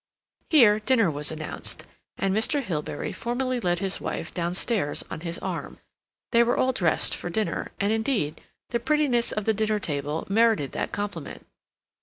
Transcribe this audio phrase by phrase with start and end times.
[0.49, 1.85] Here dinner was announced,
[2.17, 2.63] and Mr.
[2.63, 5.77] Hilbery formally led his wife downstairs on his arm.
[6.31, 8.41] They were all dressed for dinner, and, indeed,
[8.71, 11.45] the prettiness of the dinner table merited that compliment.